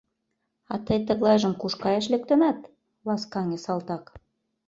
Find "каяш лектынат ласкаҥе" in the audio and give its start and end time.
1.83-3.57